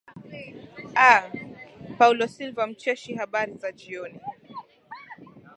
aah 1.07 1.25
paulo 1.97 2.25
silva 2.27 2.67
mcheshi 2.67 3.13
habari 3.15 3.53
za 3.57 3.71
jioni 3.71 4.19